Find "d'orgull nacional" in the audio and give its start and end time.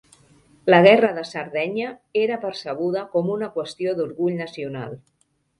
4.01-4.99